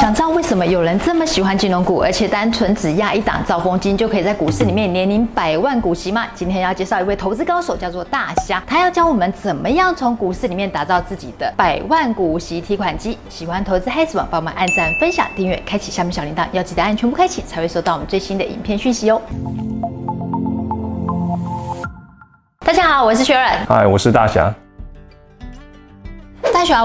[0.00, 6.24] 想知道为什么有人这么喜欢金融股，而且单纯只压一档兆丰金就可以在股市里面年领百万股息吗？
[6.34, 13.18] 今天要介绍一位投资高手，叫做大侠，他要教我们怎么样从股市里面打造自己的百万股息提款机。
[13.28, 19.20] 喜欢投资黑子网，帮我们按赞、分享、订阅、开启下面小铃铛，要记得按全部开启，才会收到我们最新的影片讯息哦。
[22.64, 23.46] 大家好，我是雪伦。
[23.68, 24.50] 嗨，我是大侠。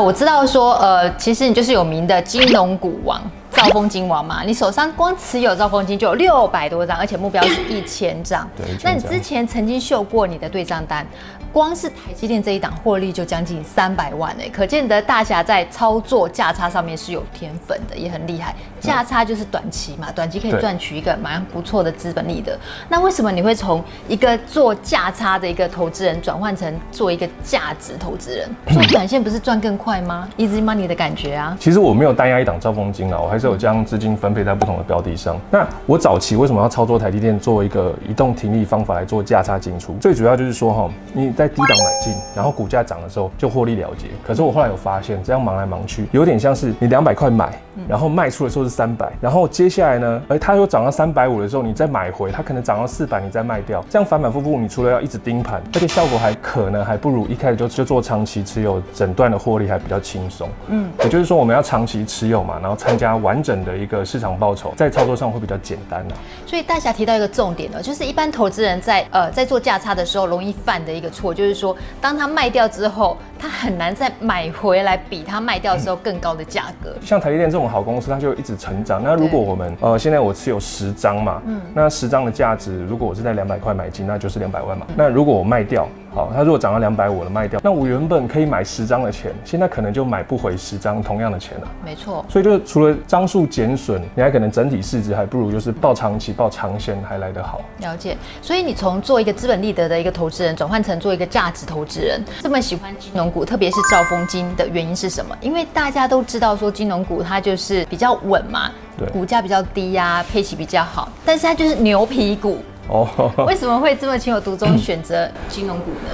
[0.02, 3.22] 我知道说，呃，其实你就是有名的金融股王。
[3.52, 8.46] 兆丰金王嘛，你手上光持有兆丰金就有六百多张，而且目标是一千张。
[8.58, 11.08] 对，那你之前曾经秀过你的对账单，
[11.56, 18.54] 光是台积电这一档获利就将近三百万哎，可见得大侠在操作价差上面是有天分的，也很厉害。
[18.82, 22.60] 价差就是短期嘛，短期可以赚取一个蛮不错的资本利的。
[22.90, 28.50] 那为什么你会从一个做价差的一个投资人转换成做一个价值投资人？
[28.74, 31.56] 做短线不是赚更快吗？Easy money 的感觉啊。
[31.58, 33.46] 其实我没有单押一档兆丰金啊，我还是。
[33.46, 35.40] 有将资金分配在不同的标的上。
[35.52, 39.96] 那我早期为什么要操作台积电作为一个移动停利方法来做价差进出？
[40.02, 44.08] 最主要就是说哈，你在在低档买进，然后股价涨的时候就获利了结。
[44.26, 47.54] 可是我后来有发现，这样忙来忙去，有点像是你两百块买，
[47.88, 60.50] 然后卖出的时候是三百，然后接下来呢，哎，它又涨到三百五的时候，你再买回，它可能涨到四百，你再卖掉，这样反反复复，你除了要一直盯盘，而且效果还可能还不如一开始就就做长期持有，整段的获利还比较轻松。
[60.68, 64.06] 嗯，也就是说我们要长期持有嘛，然后参加完整的一个。
[64.06, 76.92] 市场报酬在操作上会比较简单的、啊，所以大侠提到一个重点呢，就是一般投资人在呃在做价差的时候容易犯的一个错，就是说当他卖掉之后，他很难再买回来比他卖掉的时候更高的价格。
[76.92, 79.02] 嗯、像台积电这种好公司，它就一直成长。
[79.04, 84.86] 那如果我们呃现在我持有十张嘛，嗯，那十张的价值，如果我是在两百块买进，那就是两百万嘛。
[84.90, 85.88] 嗯、那如果我卖掉。
[86.16, 91.68] 好，它如果涨到两百五了，卖掉，那我原本可以买十张的钱，现在可能就买不回十张同样的钱了。
[91.84, 97.60] 没错，所以就除了张数减损，你还可能整体市值还不如就是报长期、报长线还来得好。
[97.80, 105.36] 了解，所以你从做一个资本利得的一个投资人，转换成做一个价值投资人，这么喜欢金融股，特别是兆丰金的原因是什么？
[105.42, 112.60] 因为大家都知道说金融股它就是比较稳嘛，对，股价比较低呀、啊，配息比较好，但是它就是牛皮股。
[112.88, 116.10] 哦，为什么会这么情有独钟选择金融股呢？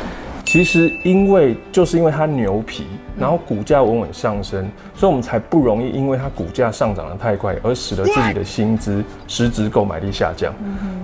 [0.46, 2.86] 其实因为就是因为它牛皮。
[3.20, 10.54] 然后股价稳稳上升，所以我们才不容易因为它股价上涨的太快，而使得自己的薪资实质购买力下降。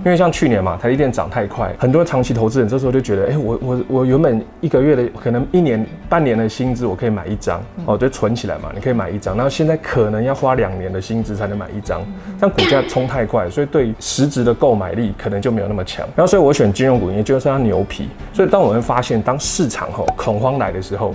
[0.04, 9.36] 因为像去年嘛，台积电涨太快，很多长期投资人这时候就觉得，哎，我我我原本一个月的可能一年半年的薪资，我可以买一张，哦，就存起来嘛，你可以买一张。
[9.36, 12.00] 然后现在可能要花两年的薪资才能买一张，
[12.40, 16.06] 但股价冲太快，所以对实质的购买力可能就没有那么强。
[16.16, 18.08] 然后所以我选金融股，也就是它牛皮。
[18.32, 21.14] 所以当我们发现，当市场吼恐慌来的时候，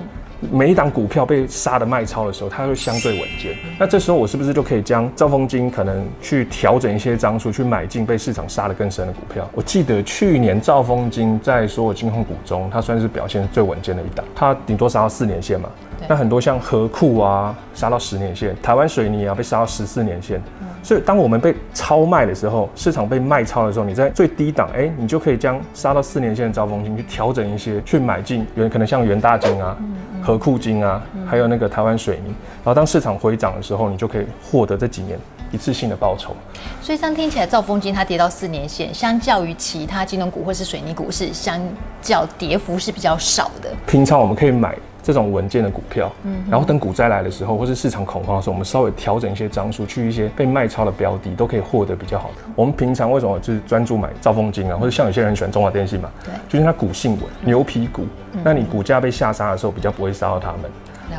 [0.51, 3.55] 每一档股票被杀的卖超的时候，它会相对稳健。
[3.79, 9.49] 那这时候我是不是就可以将兆丰金可能去调整一些张数，去买进被市场杀得更深的股票？
[9.53, 15.69] 我记得去年兆丰金在所有金控股中，它算是表现最稳健的一档，它顶多杀到四年线嘛。
[16.07, 20.41] 那很多像河库啊，杀到十年线；台湾水泥啊，被杀到十四年线。
[20.83, 29.77] 所以当我们被超卖的时候，市场被卖超的时候，你在最低档，哎，你就可以将杀到四年线的兆丰金去调整一些，去买进原可能像元大金啊、
[30.21, 32.35] 和库金啊，还有那个台湾水泥。
[32.57, 35.17] 然后当市场回涨的时候，你就可以获得这几年
[35.51, 36.35] 一次性的报酬。
[36.81, 41.61] 所以这样听起来，兆丰金它跌到四年线，相较于其他金融股或是水泥股，是相
[42.01, 43.69] 较跌幅是比较少的。
[43.87, 44.75] 平常我们可以买。
[45.03, 52.35] 这种稳健的股票，嗯，然后等股灾来的时候，或是市场恐慌的时候，我们稍微调整一些张数，去一些被卖超的标的，都可以获得比较好的。
[52.55, 58.07] 我们平常为什么就是专注买兆丰金啊，或者像有些人喜欢中华电信嘛，对，就是它股性稳，牛皮股，
[58.43, 60.61] 那你股价被下杀的时候，比较不会杀到他们。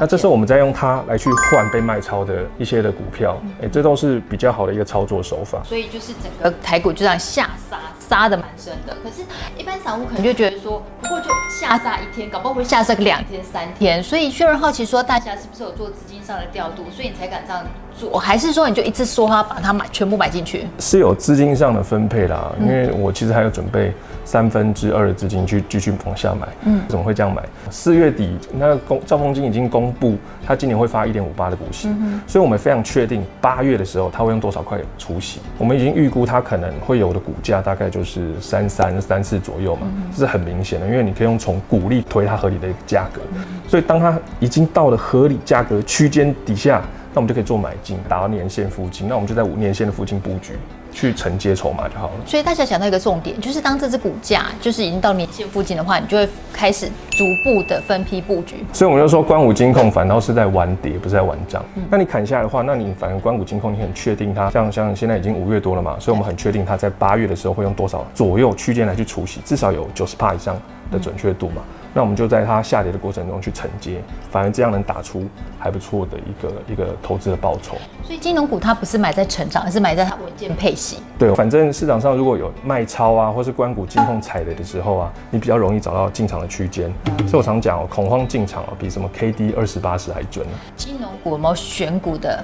[0.00, 5.62] 那这时候我们再用它来去换被卖超的一些的股票，哎，这都是比较好的一个操作手法。
[5.62, 7.78] 所以就是整个台股就这样下杀。
[8.06, 9.22] 杀的蛮深的，可是，
[9.56, 14.02] 一般散户可能就觉得说，不过就下杀一天，搞不好会下杀个两天、三天。
[14.02, 17.64] 所以，薛仁好奇说，大侠是不是有做资金上的调度，所以你才敢这样
[17.96, 18.18] 做？
[18.18, 20.66] 还是说，你就一次说他把它买全部买进去？
[20.80, 23.92] 是有资金上的分配啦，因为我其实还有准备
[24.24, 26.48] 三分之二的资金去继续往下买。
[26.64, 27.40] 嗯，怎么会这样买？
[27.70, 35.38] 四月底那个公兆丰金已经公布，他今年会发一点五八的股息，嗯、所以我们非常确定八月的时候他会用多少块除息。
[35.56, 37.84] 我们已经预估他可能会有的股价大概。
[37.94, 43.20] 就是三三三四左右嘛，这是很明显的，因为你可以用从鼓励推它合理的一个价格，
[43.68, 46.82] 所以当它已经到了合理价格区间底下，
[47.12, 50.54] 那我们就可以做买进，达到年线附近，那我们就在五年线的附近布局。
[50.94, 52.12] 去承接筹码就好了。
[52.24, 58.64] 所以大家想到一个重点，就是当这只股价就是已经到年线附近的话，你就会开始逐步的分批布局。
[58.72, 61.64] 所以我们就说，关五金控反倒是在玩跌，不是在玩涨。
[61.74, 70.56] 嗯、那你砍下来的话，那你反而关谷金控，你很确定它像像现在已经五月多了嘛，所以我们很确定它在八月的时候会用多少左右区间来去除息，至少有九十帕以上
[70.92, 71.56] 的准确度嘛。
[71.58, 75.24] 嗯那我们就在它下跌的过程中去承接，反而这样能打出
[75.58, 77.76] 还不错的一个一个投资的报酬。
[78.02, 80.98] 所以金融股它不是买在成长，而是买在它稳健配息。
[81.18, 86.92] 对，反正市场上如果有卖超啊，或是关股金控踩雷的时候啊，你比较容易找到进场的区间。
[87.28, 90.52] 所以我常讲哦，恐慌进场哦，比什么 KD 二十八十还准呢。
[90.76, 92.42] 金融股有没有选股的？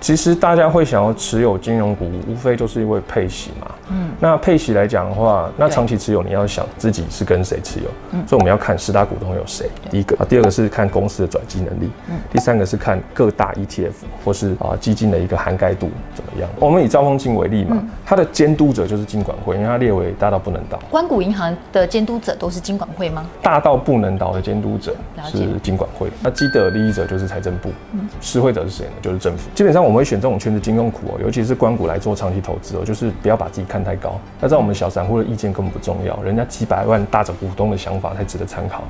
[0.00, 3.70] 其实大家会想要持有金融股，无非就是因为配息嘛。
[3.90, 9.68] 嗯，那配息来讲的话，那长期持有你要想自己是跟谁持有，嗯，所以我们要看十大股东有谁。
[9.90, 13.92] 第一个啊，第二个是看公司的转机能力，嗯，第三个是看各大 ETF
[14.24, 16.48] 或是啊基金的一个涵盖度怎么样。
[16.58, 20.78] 我们以兆丰金为例嘛，它的监督者就是金管会，因为它列为大到不能倒。
[20.90, 23.26] 关谷银行的监督者都是金管会吗？
[23.42, 24.94] 大到不能倒的监督者
[25.26, 28.92] 是金管会，那既得利益者就是财政部，嗯，施惠者是谁呢？
[29.02, 29.48] 就是政府。
[29.54, 34.18] 基本上我们会选这种圈子金融股哦，尤其是关谷来做长期投资哦，就是不要把自己看太高。
[34.40, 38.82] 那在我们小散户的意见根本不重要，人家几百万大者股东的想法才值得参考。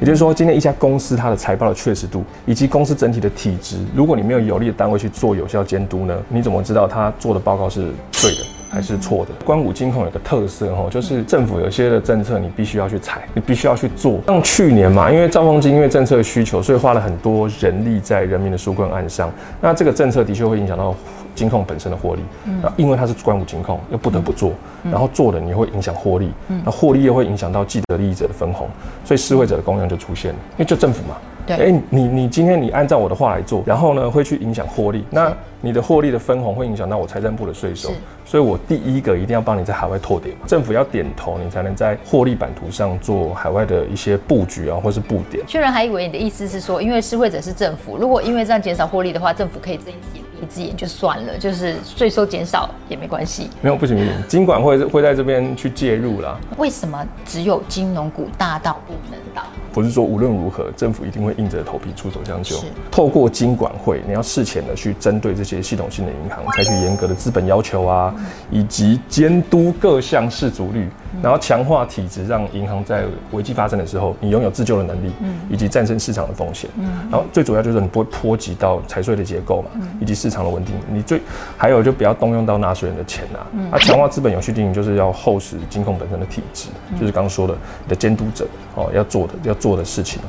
[0.00, 9.30] 也就是说，今天一家公司它的财报的确实度，以及公司整体的体质，如果你没有有力的单位去做有效监督呢，你怎么知道他做的报告是对的还是错的？
[9.44, 14.20] 关谷金控有个特色哈，就是政府有些的政策你必须要去踩，你必须要去做。
[14.26, 19.30] 像去年嘛，因为兆丰金因为政策的需求，所以花了很多人力在人民的纾困案上。
[19.60, 20.94] 那这个政策的确会影响到
[21.34, 22.22] 金控本身的获利。
[22.62, 24.52] 那因为它是关务金控，又不得不做，
[24.84, 26.30] 然后做了你会影响获利，
[26.64, 28.68] 那获利又会影响到既得利益者的分红，
[29.04, 31.16] 所以示威者的功能就出现了，因为就政府嘛。
[31.46, 35.30] 对，哎，你你今天你按照我的话来做，然后呢会去影响获利，那
[35.64, 37.90] 你的获利的分红会影响到我财政部的税收，
[38.22, 45.42] 所以我第一个一定要帮你在海外拓点嘛，政府要点头，你才能在获利版图上做海外的一些布局啊，或是布点。
[45.46, 53.48] 确认还以为你的意思是说，因为施惠者是政府，如果因为这样减少获利的话，政府可以睁一只眼闭一只眼就算了，就是税收减少也没关系。
[53.62, 56.38] 没有不行不行，金管会会在这边去介入啦。
[56.58, 59.42] 为什么只有金融股大到不能倒？
[59.74, 62.56] 不是说无论如何政府一定会硬着头皮出手相救，
[62.92, 68.14] 透过金管会，你要事前的去针对这些系统性的银行，采取严格的资本要求啊，
[68.52, 70.88] 以及监督各项市足率。
[71.22, 75.12] 然后强化体质，让银行在危机发生的时候，你拥有自救的能力，
[75.48, 76.68] 以及战胜市场的风险。
[77.10, 79.70] 然后最主要就是你不会波及到财税的结构嘛，
[80.00, 80.74] 以及市场的稳定。
[80.90, 81.20] 你最
[81.56, 83.38] 还有就不要动用到纳税人的钱呐。
[83.72, 86.68] 啊，强化资本有序经营就是要厚实金控本身的体质，
[86.98, 90.20] 就是刚刚说的你的监督者哦要做的要做的事情。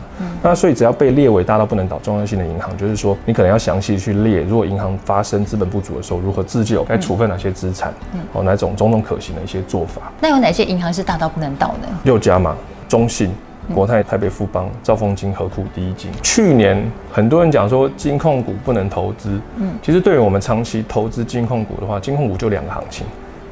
[0.42, 7.94] 那所以只要被列为大到不能倒重要性的银行，就是说你可能要详细去列，如果银行发生资本不足的时候，如何自救，该处分哪些资产，
[8.32, 10.12] 哦，哪种种种可行的一些做法。
[10.22, 11.88] 那有哪些银行是大到不能倒的？
[12.04, 12.56] 六家嘛，
[12.88, 13.32] 中信、
[13.74, 16.12] 国泰、台北富邦、兆丰金、合库、第一金。
[16.22, 23.06] 去年很多人讲说金控股不能投资，嗯，其实对于我们长期投资金控股的话，金控股就两个行情，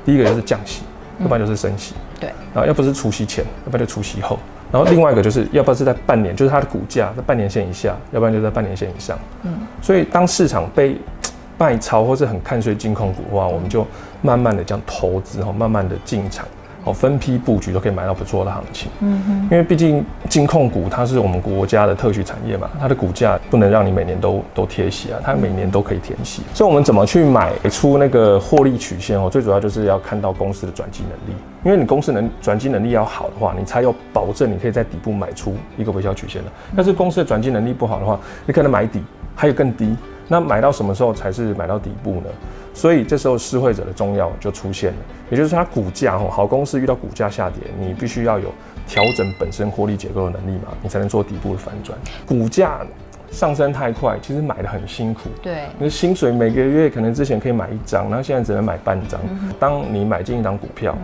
[0.05, 0.83] 第一个就是降息，
[1.19, 4.37] 要不然就是升息，对，然后，要不是除息前，要不然就除息后。
[4.71, 9.15] 然后另外一个就是要不然是在半年，就是它的股价在半年线以下，要不然就在半年线以上。
[9.43, 9.53] 嗯，
[9.83, 10.97] 所以当市场被
[11.59, 13.85] 卖超或是很看衰金控股的话，我们就
[14.23, 16.43] 慢慢的这样投资，慢慢的进场。
[16.85, 18.91] 哦，分批布局都可以买到不错的行情。
[18.99, 26.41] 嗯哼，因为毕竟金控股它是我们国家的特许产业嘛，它的股价不能让你每年都都贴息啊，它每年都可以填息。
[26.53, 29.29] 所以，我们怎么去买出那个获利曲线哦？
[29.29, 36.51] 最主要就是要看到公司的转机能力，因为你公司能转机能力要好的话，你才有保证你可以在底部买出一个微笑曲线的。
[36.75, 39.01] 但是公司的转机能力不好的话，你可能买底
[39.35, 39.95] 还有更低，
[40.27, 42.29] 那买到什么时候才是买到底部呢？
[42.73, 44.99] 所以这时候施惠者的重要就出现了，
[45.29, 48.51] 也就是它股价吼，好公司遇到股价下跌，你必须要有
[48.87, 51.97] 调整本身获利结构的能力嘛，你才能做底部的反转。
[52.25, 52.79] 股价
[53.29, 55.29] 上升太快，其实买的很辛苦。
[55.41, 59.19] 对，你的薪水每个月可能之前可以买一张，然后现在只能买半张。
[59.59, 60.97] 当你买进一张股票。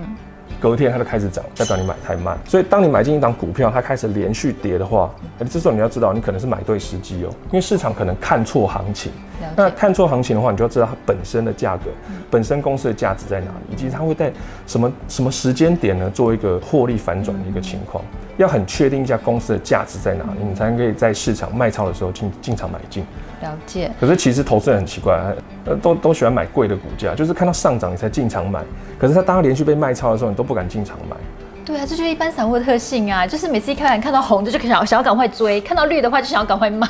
[0.60, 2.38] 隔天它就开始涨，代表你买太慢。
[2.46, 5.10] 所以当你买进一档股票，它开始连续跌的话，
[5.50, 9.12] 这时候你要知道，你可能是买对时机哦，因为市场可能看错行情。
[9.56, 11.86] 那看错行情的话，你就要知道它本身的价格，
[12.30, 14.32] 本身公司的价值在哪里，以及它会在
[14.68, 18.04] 什么什么时间点呢，做一个获利反转的一个情况。
[18.40, 23.04] 要很确定一家公司的价值在哪里，你才能可以在市场卖超的时候进进场买进。
[23.42, 23.92] 了解。
[24.00, 25.20] 可是其实投资人很奇怪，
[25.66, 28.62] 呃，都都喜欢买贵的股价，就是看到上涨你才进场买。
[28.98, 31.18] 可是他当他连续被卖超的时候，你都不敢进场买。
[31.66, 36.88] 对啊，这就是一般散户的特性啊，就是每次一开盘看到红的就想要想要赶快追，看到绿的话就想要赶快卖。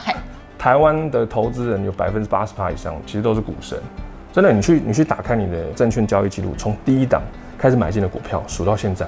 [0.60, 3.76] 台湾的投资人有百分之八十趴以上，其实都是股神。
[4.32, 7.24] 真的，你去你去打开你的证券交易记录，从第一档
[7.58, 9.08] 开始买进的股票数到现在，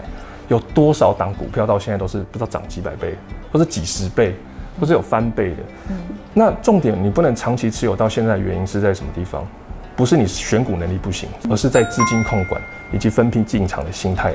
[0.52, 3.16] 有多少档股票到现在都是不知道涨几百倍，
[3.54, 4.36] 或者几十倍，
[4.78, 5.58] 或者有翻倍的。
[5.90, 5.96] 嗯。
[6.34, 9.48] 那重点你不能长期持有到现在的原因是在什么地方？
[9.96, 14.34] 不是你选股能力不行，而是在资金控管以及分批进场的心态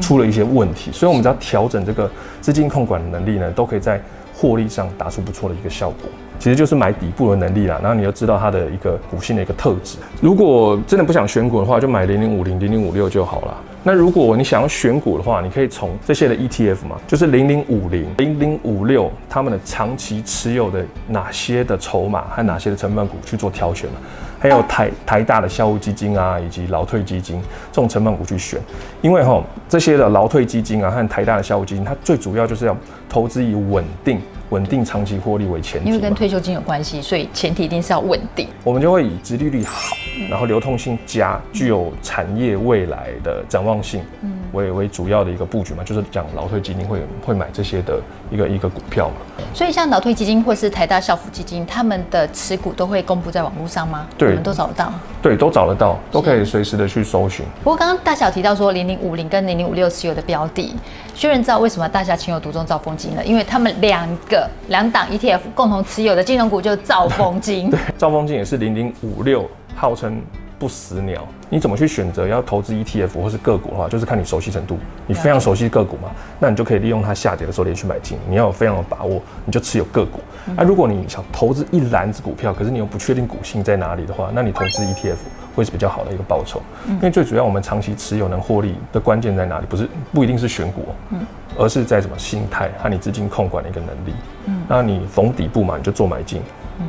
[0.00, 0.92] 出了一些问题。
[0.92, 2.08] 所以，我们只要调整这个
[2.40, 4.00] 资金控管的能力呢，都可以在
[4.34, 6.08] 获利上打出不错的一个效果。
[6.38, 9.98] 其实就是买底部的能力啦，然后你要知道它的一个股性的一个特质。
[10.20, 13.56] 如果真的不想选股的话，就买零零五零、零零五六就好了。
[13.82, 23.96] 那如果你想要选股的话，你可以从这些的 ETF 嘛，就是零零五零、零零五六，他们的长期持有的哪些的筹码和哪些的成分股去做挑选嘛。
[24.38, 27.40] 还有台台大的校务基金啊，以及劳退基金
[27.72, 28.60] 这种成分股去选，
[29.02, 32.76] 因为哈这些的劳退基金啊和台大的校务基金，它最主要就是要
[33.08, 34.20] 投资以稳定。
[34.50, 38.48] 稳定长期获利为前提，因为跟退休金有关系，所以前提一定是要稳定。
[38.62, 39.80] 我们就会以殖利率好，
[40.30, 44.02] 然后流通性佳，具有产业未来的展望性，
[44.52, 48.00] 为为主要的一个布局嘛，就是讲劳退基金会会买这些的
[48.30, 49.14] 一个一个股票嘛。
[49.52, 54.06] 所以像劳退基金或是台大校服基金，他们的持股都会公布在网络上吗？
[54.16, 54.92] 对，我们都找得到。
[55.26, 57.44] 对，都找得到，都可以随时的去搜寻。
[57.64, 60.72] 不过刚刚大小提到说零零五零跟零零五六持有的标的，
[61.16, 63.24] 虽然知道为什么大侠情有独钟兆丰金呢？
[63.24, 67.68] 因为他们两个两档 ETF 共同持有的金融股就是兆丰金。
[67.74, 70.22] 对，兆丰金也是零零五六，号称。
[70.58, 74.78] 不死鸟，你怎么去选择要投资 ETF 或是个股的话，就是看你熟悉程度。
[75.06, 78.16] 你非常熟悉个股嘛，那你就可以利用它下跌的时候连续买进。
[78.28, 80.20] 你要有非常有把握，你就持有个股。
[80.56, 85.16] 那如果你想投资一篮子股票，可是你又不确定股性在哪里的话，那你投资 ETF
[85.54, 86.62] 会是比较好的一个报酬。
[86.88, 89.66] 因为最主要我们长期持有能获利的关键在哪里？
[89.68, 90.86] 不是不一定是选股，
[91.58, 94.14] 而是在什么心态和你资金控管的一个能力。
[94.66, 96.40] 那你逢底部嘛，你就做买进。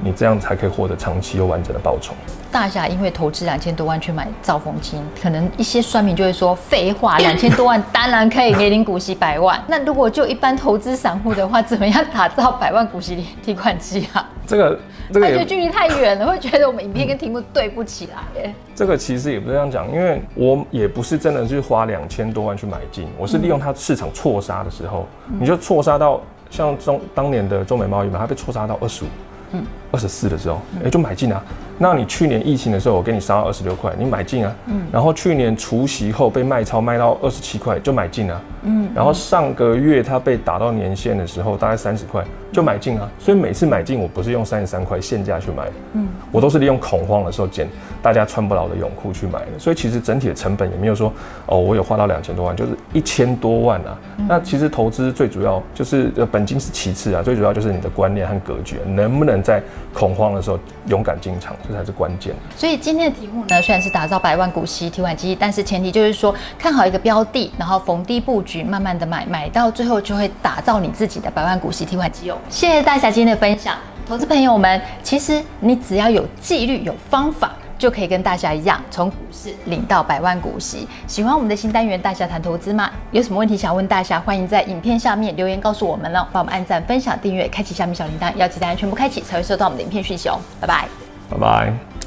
[0.04, 2.14] 你这样才可以获得长期又完整的报酬。
[2.50, 9.62] 大侠因为投资两千多万去买兆丰金，可能一些酸民就会说废话， 两千多万当然可以年领股息百万。
[9.68, 14.28] 那如果就一般投资散户的话，怎么样打造百万股息提款机啊？
[14.48, 14.80] 这个
[15.12, 18.54] 这个距离太远了，会觉得我们影片跟题目对不起来耶。
[18.74, 25.06] 这个其实也不是这样讲，因为我也不是真的去花两千多万去买进，我是利用它市场错杀的时候，
[25.38, 29.08] 你就错杀到像中当年的中美贸易嘛，它被错杀到二十五。
[29.54, 31.42] 嗯，二十四的时候，哎、欸，就买进啊。
[31.80, 34.56] 那你去年疫情的时候，我给你杀到二十六块，你买进啊。
[34.66, 34.82] 嗯。
[34.92, 38.42] 然后去年除夕后被卖超卖到二十七块，就买进啊。
[38.64, 38.90] 嗯。
[38.96, 43.08] 然后上个月它被打到年限的时候，大概三十块，就买进啊。
[43.20, 47.68] 所以每次买进，我不是用三十三块现价去买，嗯，我都是利用恐慌的时候捡
[48.02, 49.60] 大家穿不牢的泳裤去买的。
[49.60, 51.14] 所以其实整体的成本也没有说，
[51.46, 54.00] 哦，我有花到两千多万，就是一千多万啊。
[54.18, 59.62] 嗯、那其实投资最主要就是呃本金是其次啊，最主要就是你的观念和格局，能不能在
[59.98, 61.56] 恐慌的时候勇敢进场。
[61.68, 62.36] 这才是关键。
[62.56, 72.38] 所以今天的题目呢，虽然是打造百万股息提款机，但是前提就是说看好一个标的，然后逢低布局，慢慢的买，买到最后就会打造你自己的百万股息提款机哦。
[72.50, 73.76] 谢谢大侠今天的分享，
[74.08, 80.88] 投资朋友们，其实你只要有纪律、有方法，就可以跟大侠一样，从股市领到百万股息。
[81.08, 82.90] 喜欢我们的新单元《大侠谈投资》吗？
[83.12, 84.20] 有什么问题想问大侠？
[84.20, 90.40] 欢迎在影片下面留言告诉我们哦，帮我们按赞、分享、订阅、开启下面小铃铛，要记得全部开启，才会收到我们的影片讯息哦。
[90.60, 90.88] 拜拜。
[91.30, 91.98] 拜拜。